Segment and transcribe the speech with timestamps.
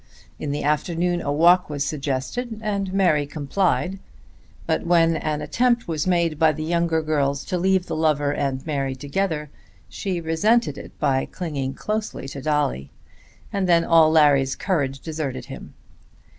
[0.39, 3.99] In the afternoon a walk was suggested, and Mary complied;
[4.65, 8.65] but when an attempt was made by the younger girls to leave the lover and
[8.65, 9.51] Mary together,
[9.89, 12.89] she resented it by clinging closely to Dolly;
[13.53, 15.75] and then all Larry's courage deserted him.